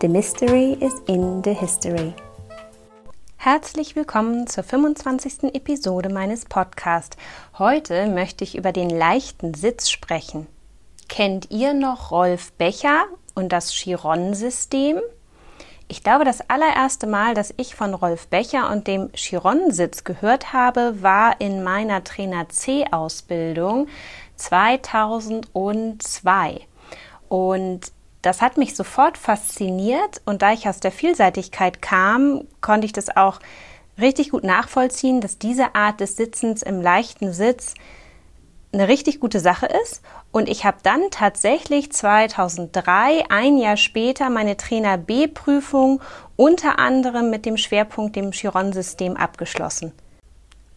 [0.00, 2.14] The Mystery is in the History.
[3.36, 5.54] Herzlich willkommen zur 25.
[5.54, 7.16] Episode meines Podcasts.
[7.58, 10.46] Heute möchte ich über den leichten Sitz sprechen.
[11.08, 15.00] Kennt ihr noch Rolf Becher und das Chiron-System?
[15.88, 21.02] Ich glaube, das allererste Mal, dass ich von Rolf Becher und dem Chiron-Sitz gehört habe,
[21.02, 23.88] war in meiner Trainer C-Ausbildung
[24.36, 26.60] 2002.
[27.28, 32.92] Und das hat mich sofort fasziniert und da ich aus der Vielseitigkeit kam, konnte ich
[32.92, 33.38] das auch
[34.00, 37.74] richtig gut nachvollziehen, dass diese Art des Sitzens im leichten Sitz
[38.72, 40.02] eine richtig gute Sache ist.
[40.30, 46.00] Und ich habe dann tatsächlich 2003, ein Jahr später, meine Trainer B-Prüfung
[46.36, 49.92] unter anderem mit dem Schwerpunkt dem Chiron-System abgeschlossen.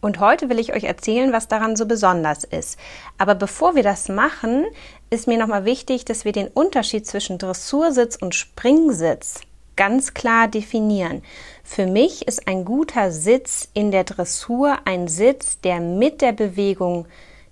[0.02, 2.76] Und heute will ich euch erzählen, was daran so besonders ist.
[3.18, 4.66] Aber bevor wir das machen,
[5.10, 9.42] ist mir nochmal wichtig, dass wir den Unterschied zwischen Dressursitz und Springsitz
[9.76, 11.22] ganz klar definieren.
[11.62, 17.06] Für mich ist ein guter Sitz in der Dressur ein Sitz, der mit der Bewegung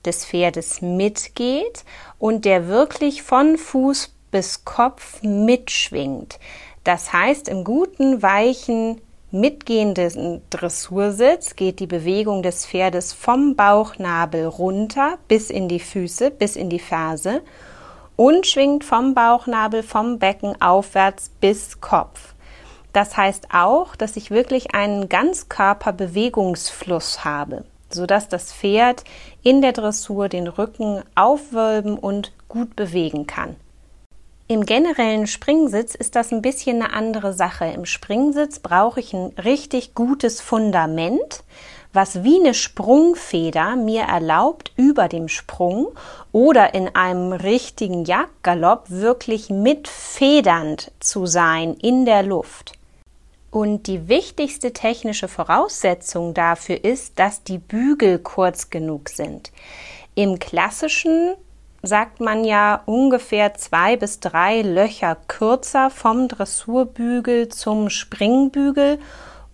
[0.04, 1.84] des Pferdes mitgeht
[2.18, 6.40] und der wirklich von Fuß bis Kopf mitschwingt.
[6.82, 9.00] Das heißt, im guten, weichen
[9.32, 16.56] mitgehenden Dressursitz geht die Bewegung des Pferdes vom Bauchnabel runter bis in die Füße, bis
[16.56, 17.40] in die Ferse
[18.16, 22.34] und schwingt vom Bauchnabel, vom Becken aufwärts bis Kopf.
[22.92, 29.04] Das heißt auch, dass ich wirklich einen Ganzkörperbewegungsfluss habe, sodass das Pferd
[29.42, 33.54] in der Dressur den Rücken aufwölben und gut bewegen kann.
[34.50, 37.66] Im generellen Springsitz ist das ein bisschen eine andere Sache.
[37.66, 41.44] Im Springsitz brauche ich ein richtig gutes Fundament,
[41.92, 45.92] was wie eine Sprungfeder mir erlaubt, über dem Sprung
[46.32, 52.72] oder in einem richtigen Jagdgalopp wirklich mitfedernd zu sein in der Luft.
[53.52, 59.52] Und die wichtigste technische Voraussetzung dafür ist, dass die Bügel kurz genug sind.
[60.16, 61.36] Im klassischen
[61.82, 68.98] sagt man ja ungefähr zwei bis drei Löcher kürzer vom Dressurbügel zum Springbügel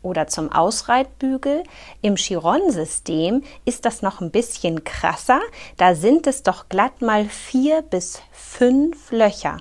[0.02, 1.62] oder zum Ausreitbügel.
[2.02, 5.40] Im Chiron-System ist das noch ein bisschen krasser.
[5.76, 9.58] Da sind es doch glatt mal vier bis fünf Löcher.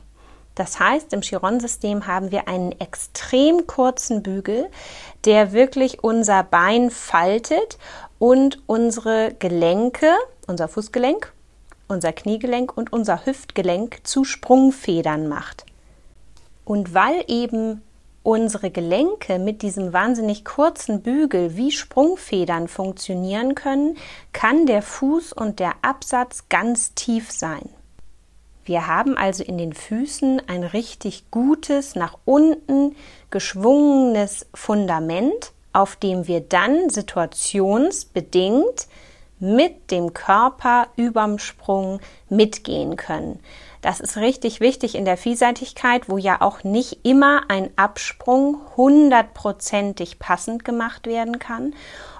[0.55, 4.69] Das heißt, im Chiron-System haben wir einen extrem kurzen Bügel,
[5.25, 7.77] der wirklich unser Bein faltet
[8.19, 10.13] und unsere Gelenke,
[10.47, 11.34] unser Fußgelenk
[11.87, 15.65] unser Kniegelenk und unser Hüftgelenk zu Sprungfedern macht.
[16.63, 17.81] Und weil eben
[18.23, 23.97] unsere Gelenke mit diesem wahnsinnig kurzen Bügel wie Sprungfedern funktionieren können,
[24.33, 27.69] kann der Fuß und der Absatz ganz tief sein.
[28.65, 32.95] Wir haben also in den Füßen ein richtig gutes, nach unten
[33.29, 38.87] geschwungenes Fundament, auf dem wir dann situationsbedingt
[39.39, 43.39] mit dem Körper überm Sprung mitgehen können.
[43.81, 50.17] Das ist richtig wichtig in der Vielseitigkeit, wo ja auch nicht immer ein Absprung hundertprozentig
[50.17, 51.75] passend gemacht werden kann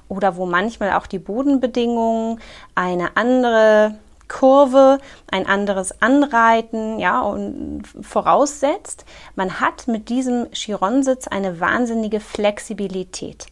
[0.07, 2.39] oder wo manchmal auch die Bodenbedingungen
[2.75, 3.95] eine andere
[4.27, 4.99] Kurve,
[5.31, 9.05] ein anderes Anreiten, ja, und voraussetzt.
[9.35, 13.47] Man hat mit diesem Chironsitz eine wahnsinnige Flexibilität.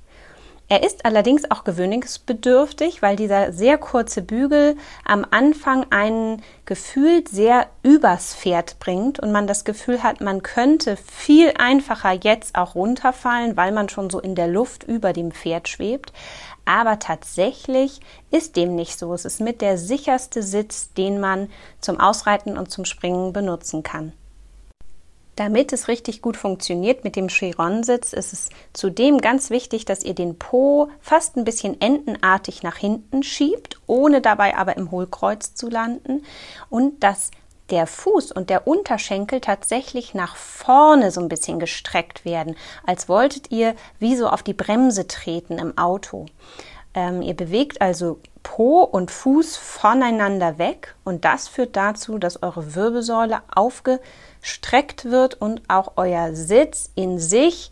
[0.70, 7.68] Er ist allerdings auch gewöhnungsbedürftig, weil dieser sehr kurze Bügel am Anfang einen gefühlt sehr
[7.84, 13.58] übers Pferd bringt und man das Gefühl hat, man könnte viel einfacher jetzt auch runterfallen,
[13.58, 16.14] weil man schon so in der Luft über dem Pferd schwebt.
[16.66, 18.00] Aber tatsächlich
[18.32, 19.14] ist dem nicht so.
[19.14, 21.50] Es ist mit der sicherste Sitz, den man
[21.82, 24.14] zum Ausreiten und zum Springen benutzen kann.
[25.36, 30.14] Damit es richtig gut funktioniert mit dem Chiron-Sitz, ist es zudem ganz wichtig, dass ihr
[30.14, 35.70] den Po fast ein bisschen entenartig nach hinten schiebt, ohne dabei aber im Hohlkreuz zu
[35.70, 36.24] landen
[36.70, 37.32] und dass
[37.70, 42.56] der Fuß und der Unterschenkel tatsächlich nach vorne so ein bisschen gestreckt werden,
[42.86, 46.28] als wolltet ihr wie so auf die Bremse treten im Auto.
[46.94, 52.76] Ähm, ihr bewegt also Po und Fuß voneinander weg und das führt dazu, dass eure
[52.76, 54.00] Wirbelsäule aufge
[54.42, 57.70] gestreckt wird und auch euer Sitz in sich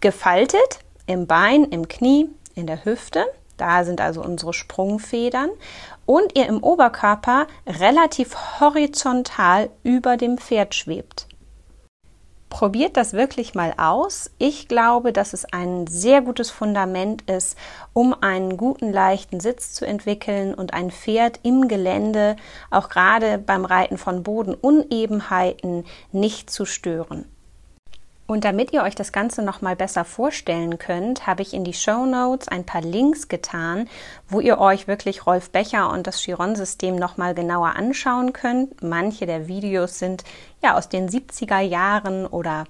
[0.00, 3.26] gefaltet im Bein, im Knie, in der Hüfte.
[3.56, 5.50] Da sind also unsere Sprungfedern.
[6.04, 11.25] Und ihr im Oberkörper relativ horizontal über dem Pferd schwebt.
[12.48, 14.30] Probiert das wirklich mal aus.
[14.38, 17.58] Ich glaube, dass es ein sehr gutes Fundament ist,
[17.92, 22.36] um einen guten, leichten Sitz zu entwickeln und ein Pferd im Gelände,
[22.70, 27.26] auch gerade beim Reiten von Bodenunebenheiten, nicht zu stören.
[28.26, 31.72] Und damit ihr euch das Ganze noch mal besser vorstellen könnt, habe ich in die
[31.72, 33.88] Show Notes ein paar Links getan,
[34.28, 38.82] wo ihr euch wirklich Rolf Becher und das Chiron-System noch mal genauer anschauen könnt.
[38.82, 40.24] Manche der Videos sind
[40.60, 42.64] ja aus den 70er Jahren oder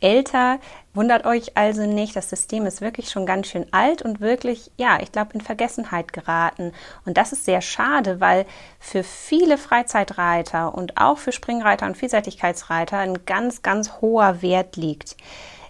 [0.00, 0.58] älter.
[0.94, 4.98] Wundert euch also nicht, das System ist wirklich schon ganz schön alt und wirklich, ja,
[5.00, 6.72] ich glaube, in Vergessenheit geraten.
[7.04, 8.46] Und das ist sehr schade, weil
[8.78, 15.16] für viele Freizeitreiter und auch für Springreiter und Vielseitigkeitsreiter ein ganz, ganz hoher Wert liegt.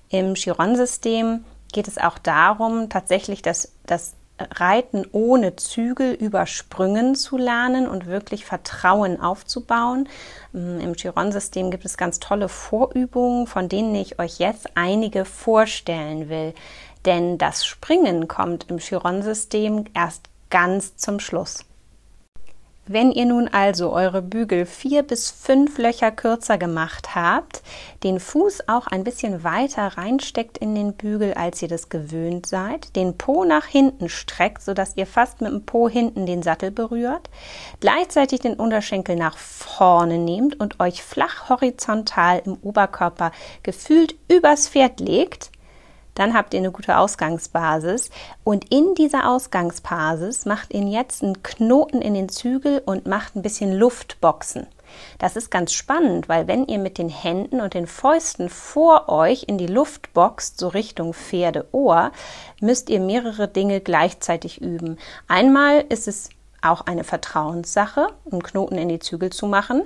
[0.09, 7.89] Im Chiron-System geht es auch darum, tatsächlich das, das Reiten ohne Zügel übersprungen zu lernen
[7.89, 10.09] und wirklich Vertrauen aufzubauen.
[10.53, 16.29] Mm, Im Chiron-System gibt es ganz tolle Vorübungen, von denen ich euch jetzt einige vorstellen
[16.29, 16.55] will.
[17.05, 21.65] Denn das Springen kommt im Chiron-System erst ganz zum Schluss.
[22.89, 27.63] Wenn ihr nun also eure Bügel vier bis fünf Löcher kürzer gemacht habt,
[28.05, 32.95] den Fuß auch ein bisschen weiter reinsteckt in den Bügel, als ihr das gewöhnt seid,
[32.95, 37.29] den Po nach hinten streckt, sodass ihr fast mit dem Po hinten den Sattel berührt,
[37.81, 43.33] gleichzeitig den Unterschenkel nach vorne nehmt und euch flach horizontal im Oberkörper
[43.65, 45.51] gefühlt übers Pferd legt,
[46.17, 48.11] dann habt ihr eine gute Ausgangsbasis.
[48.43, 53.43] Und in dieser Ausgangsbasis macht ihr jetzt einen Knoten in den Zügel und macht ein
[53.43, 54.67] bisschen Luftboxen.
[55.19, 59.45] Das ist ganz spannend, weil wenn ihr mit den Händen und den Fäusten vor euch
[59.47, 62.13] in die Luft boxt, so Richtung Pferdeohr,
[62.61, 64.99] müsst ihr mehrere Dinge gleichzeitig üben.
[65.29, 66.31] Einmal ist es
[66.63, 69.83] auch eine Vertrauenssache, einen Knoten in die Zügel zu machen.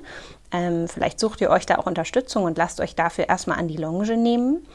[0.53, 3.76] Ähm, vielleicht sucht ihr euch da auch Unterstützung und lasst euch dafür erstmal an die
[3.76, 4.67] Longe nehmen.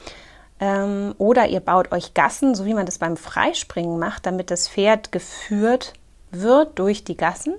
[0.60, 4.68] Ähm, oder ihr baut euch Gassen, so wie man das beim Freispringen macht, damit das
[4.68, 5.94] Pferd geführt
[6.32, 7.56] wird durch die Gassen.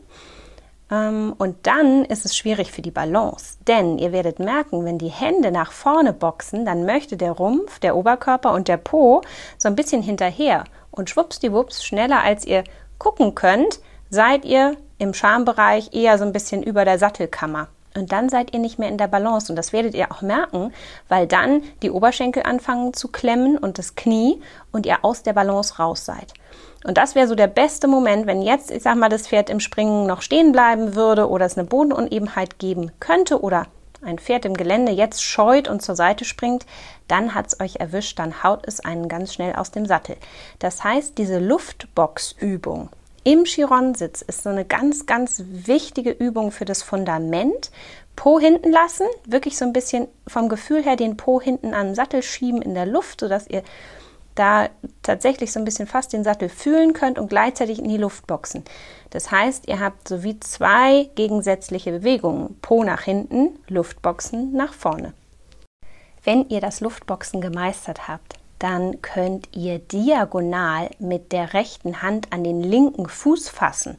[0.90, 3.58] Ähm, und dann ist es schwierig für die Balance.
[3.66, 7.96] Denn ihr werdet merken, wenn die Hände nach vorne boxen, dann möchte der Rumpf, der
[7.96, 9.22] Oberkörper und der Po
[9.58, 10.64] so ein bisschen hinterher.
[10.90, 12.64] Und schwuppsdiwupps, schneller als ihr
[12.98, 17.68] gucken könnt, seid ihr im Schambereich eher so ein bisschen über der Sattelkammer.
[17.96, 19.50] Und dann seid ihr nicht mehr in der Balance.
[19.50, 20.72] Und das werdet ihr auch merken,
[21.08, 24.40] weil dann die Oberschenkel anfangen zu klemmen und das Knie
[24.72, 26.34] und ihr aus der Balance raus seid.
[26.84, 29.60] Und das wäre so der beste Moment, wenn jetzt, ich sag mal, das Pferd im
[29.60, 33.66] Springen noch stehen bleiben würde oder es eine Bodenunebenheit geben könnte oder
[34.02, 36.64] ein Pferd im Gelände jetzt scheut und zur Seite springt,
[37.08, 40.16] dann hat es euch erwischt, dann haut es einen ganz schnell aus dem Sattel.
[40.58, 42.90] Das heißt, diese Luftboxübung,
[43.26, 47.72] im Chiron-Sitz ist so eine ganz, ganz wichtige Übung für das Fundament.
[48.14, 51.94] Po hinten lassen, wirklich so ein bisschen vom Gefühl her den Po hinten an den
[51.96, 53.64] Sattel schieben in der Luft, sodass ihr
[54.36, 54.68] da
[55.02, 58.62] tatsächlich so ein bisschen fast den Sattel fühlen könnt und gleichzeitig in die Luft boxen.
[59.10, 62.56] Das heißt, ihr habt so wie zwei gegensätzliche Bewegungen.
[62.62, 65.14] Po nach hinten, Luftboxen nach vorne.
[66.22, 72.44] Wenn ihr das Luftboxen gemeistert habt, dann könnt ihr diagonal mit der rechten Hand an
[72.44, 73.98] den linken Fuß fassen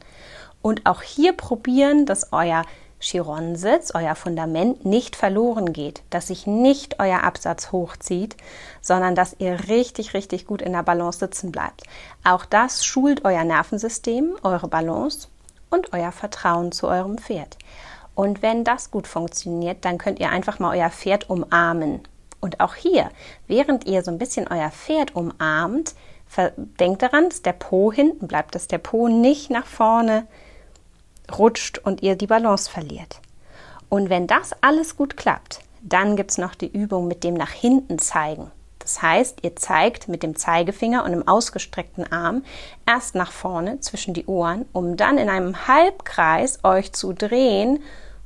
[0.62, 2.62] und auch hier probieren, dass euer
[3.00, 8.36] Chironsitz, euer Fundament nicht verloren geht, dass sich nicht euer Absatz hochzieht,
[8.80, 11.84] sondern dass ihr richtig, richtig gut in der Balance sitzen bleibt.
[12.24, 15.28] Auch das schult euer Nervensystem, eure Balance
[15.70, 17.56] und euer Vertrauen zu eurem Pferd.
[18.16, 22.00] Und wenn das gut funktioniert, dann könnt ihr einfach mal euer Pferd umarmen
[22.40, 23.10] und auch hier,
[23.46, 25.94] während ihr so ein bisschen euer Pferd umarmt,
[26.78, 30.26] denkt daran, dass der Po hinten bleibt, dass der Po nicht nach vorne
[31.36, 33.20] rutscht und ihr die Balance verliert.
[33.88, 37.50] Und wenn das alles gut klappt, dann gibt es noch die Übung mit dem nach
[37.50, 38.50] hinten zeigen.
[38.78, 42.44] Das heißt, ihr zeigt mit dem Zeigefinger und dem ausgestreckten Arm
[42.86, 47.82] erst nach vorne zwischen die Ohren, um dann in einem Halbkreis euch zu drehen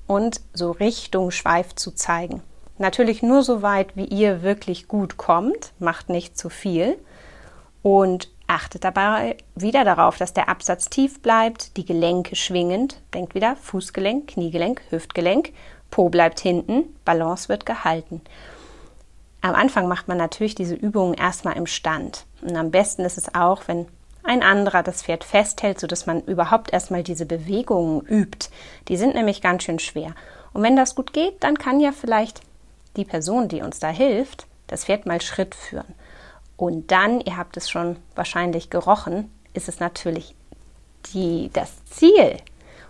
[0.07, 2.43] und so Richtung Schweif zu zeigen.
[2.79, 6.99] Natürlich nur so weit, wie ihr wirklich gut kommt, macht nicht zu viel
[7.83, 13.57] und achtet dabei wieder darauf, dass der Absatz tief bleibt, die Gelenke schwingend, denkt wieder
[13.57, 15.53] Fußgelenk, Kniegelenk, Hüftgelenk,
[15.91, 18.23] Po bleibt hinten, Balance wird gehalten.
[19.43, 22.27] Am Anfang macht man natürlich diese Übungen erstmal im Stand.
[22.43, 23.87] Und am besten ist es auch, wenn
[24.23, 28.49] ein anderer das Pferd festhält, sodass man überhaupt erstmal diese Bewegungen übt.
[28.89, 30.15] Die sind nämlich ganz schön schwer.
[30.53, 32.41] Und wenn das gut geht, dann kann ja vielleicht
[32.97, 35.95] die Person, die uns da hilft, das Pferd mal Schritt führen.
[36.57, 40.35] Und dann, ihr habt es schon wahrscheinlich gerochen, ist es natürlich
[41.13, 42.37] die, das Ziel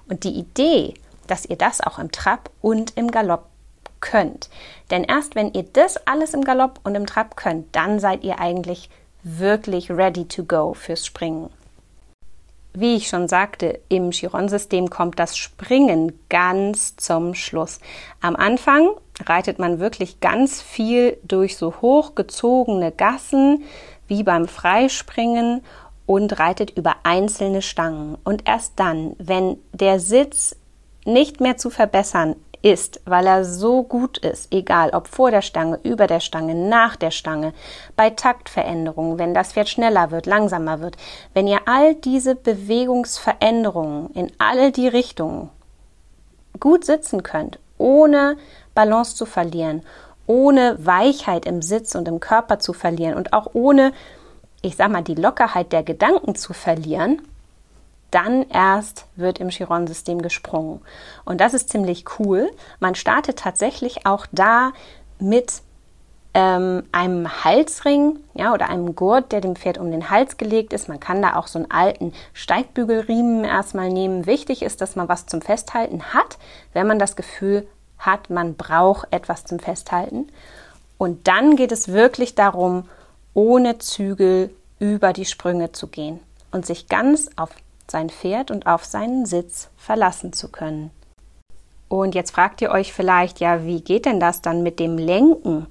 [0.08, 0.94] und die Idee,
[1.26, 3.46] dass ihr das auch im Trab und im Galopp
[4.00, 4.50] könnt.
[4.90, 8.38] Denn erst wenn ihr das alles im Galopp und im Trab könnt, dann seid ihr
[8.40, 8.90] eigentlich
[9.22, 11.48] wirklich ready to go fürs Springen.
[12.74, 17.80] Wie ich schon sagte, im Chiron-System kommt das Springen ganz zum Schluss.
[18.22, 18.88] Am Anfang
[19.26, 23.64] reitet man wirklich ganz viel durch so hochgezogene Gassen
[24.08, 25.62] wie beim Freispringen
[26.06, 28.16] und reitet über einzelne Stangen.
[28.24, 30.56] Und erst dann, wenn der Sitz
[31.04, 35.80] nicht mehr zu verbessern ist, weil er so gut ist, egal ob vor der Stange,
[35.82, 37.52] über der Stange, nach der Stange,
[37.96, 40.96] bei Taktveränderungen, wenn das Pferd schneller wird, langsamer wird,
[41.34, 45.50] wenn ihr all diese Bewegungsveränderungen in alle die Richtungen
[46.60, 48.36] gut sitzen könnt, ohne
[48.74, 49.82] Balance zu verlieren,
[50.26, 53.92] ohne Weichheit im Sitz und im Körper zu verlieren und auch ohne,
[54.62, 57.20] ich sag mal, die Lockerheit der Gedanken zu verlieren,
[58.12, 60.80] dann erst wird im Chiron-System gesprungen.
[61.24, 62.50] Und das ist ziemlich cool.
[62.78, 64.72] Man startet tatsächlich auch da
[65.18, 65.62] mit
[66.34, 70.88] ähm, einem Halsring ja, oder einem Gurt, der dem Pferd um den Hals gelegt ist.
[70.88, 74.26] Man kann da auch so einen alten Steigbügelriemen erstmal nehmen.
[74.26, 76.38] Wichtig ist, dass man was zum Festhalten hat,
[76.72, 77.66] wenn man das Gefühl
[77.98, 80.28] hat, man braucht etwas zum Festhalten.
[80.98, 82.88] Und dann geht es wirklich darum,
[83.34, 87.50] ohne Zügel über die Sprünge zu gehen und sich ganz auf
[87.90, 90.90] sein Pferd und auf seinen Sitz verlassen zu können.
[91.88, 95.66] Und jetzt fragt ihr euch vielleicht, ja, wie geht denn das dann mit dem Lenken?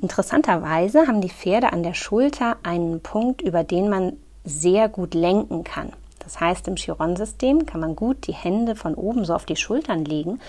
[0.00, 4.12] Interessanterweise haben die Pferde an der Schulter einen Punkt, über den man
[4.44, 5.92] sehr gut lenken kann.
[6.20, 10.04] Das heißt, im Chiron-System kann man gut die Hände von oben so auf die Schultern
[10.04, 10.40] legen.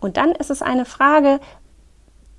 [0.00, 1.38] Und dann ist es eine Frage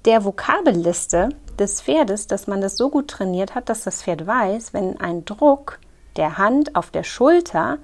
[0.06, 4.74] der Vokabelliste des Pferdes, dass man das so gut trainiert hat, dass das Pferd weiß,
[4.74, 5.80] wenn ein Druck
[6.18, 7.78] der Hand auf der Schulter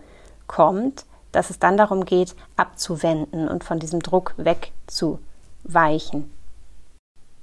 [0.48, 6.32] kommt, dass es dann darum geht, abzuwenden und von diesem Druck wegzuweichen.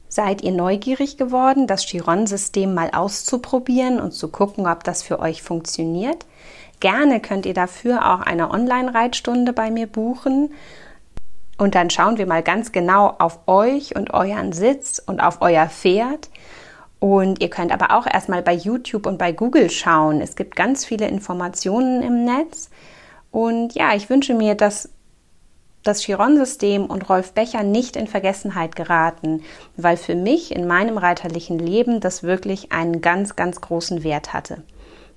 [0.08, 5.42] Seid ihr neugierig geworden, das Chiron-System mal auszuprobieren und zu gucken, ob das für euch
[5.42, 6.26] funktioniert?
[6.80, 10.52] Gerne könnt ihr dafür auch eine Online-Reitstunde bei mir buchen.
[11.56, 15.68] Und dann schauen wir mal ganz genau auf euch und euren Sitz und auf euer
[15.68, 16.28] Pferd
[17.02, 20.20] und ihr könnt aber auch erstmal bei YouTube und bei Google schauen.
[20.20, 22.70] Es gibt ganz viele Informationen im Netz.
[23.32, 24.90] Und ja, ich wünsche mir, dass
[25.82, 29.42] das Chiron-System und Rolf Becher nicht in Vergessenheit geraten,
[29.76, 34.62] weil für mich in meinem reiterlichen Leben das wirklich einen ganz, ganz großen Wert hatte.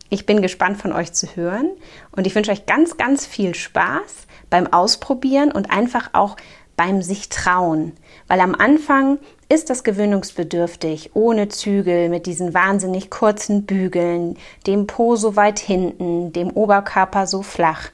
[0.09, 1.69] Ich bin gespannt von euch zu hören
[2.11, 6.37] und ich wünsche euch ganz, ganz viel Spaß beim Ausprobieren und einfach auch
[6.77, 7.93] beim sich trauen,
[8.27, 15.15] weil am Anfang ist das gewöhnungsbedürftig, ohne Zügel, mit diesen wahnsinnig kurzen Bügeln, dem Po
[15.15, 17.91] so weit hinten, dem Oberkörper so flach.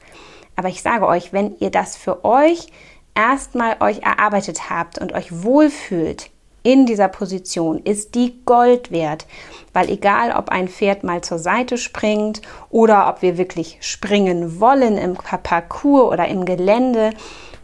[0.56, 2.68] Aber ich sage euch, wenn ihr das für euch
[3.14, 6.30] erstmal euch erarbeitet habt und euch wohlfühlt
[6.62, 9.26] in dieser Position, ist die Gold wert.
[9.72, 12.40] Weil egal, ob ein Pferd mal zur Seite springt
[12.70, 17.10] oder ob wir wirklich springen wollen im Parcours oder im Gelände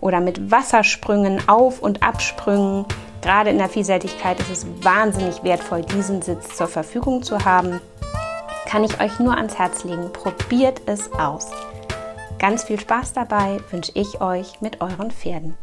[0.00, 2.86] oder mit Wassersprüngen, Auf- und Absprüngen,
[3.22, 7.80] Gerade in der Vielseitigkeit ist es wahnsinnig wertvoll, diesen Sitz zur Verfügung zu haben.
[8.66, 10.12] Kann ich euch nur ans Herz legen.
[10.12, 11.50] Probiert es aus.
[12.38, 15.56] Ganz viel Spaß dabei wünsche ich euch mit euren Pferden.